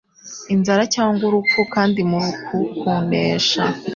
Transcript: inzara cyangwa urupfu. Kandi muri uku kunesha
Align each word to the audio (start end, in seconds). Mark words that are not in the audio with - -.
inzara 0.53 0.83
cyangwa 0.95 1.21
urupfu. 1.29 1.59
Kandi 1.75 1.99
muri 2.11 2.25
uku 2.31 2.57
kunesha 2.79 3.63